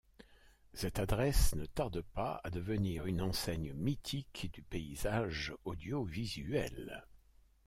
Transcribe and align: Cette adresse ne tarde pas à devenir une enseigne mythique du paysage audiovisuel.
Cette 0.73 0.97
adresse 0.97 1.53
ne 1.53 1.67
tarde 1.67 2.01
pas 2.01 2.41
à 2.43 2.49
devenir 2.49 3.05
une 3.05 3.21
enseigne 3.21 3.71
mythique 3.75 4.49
du 4.51 4.63
paysage 4.63 5.53
audiovisuel. 5.63 7.05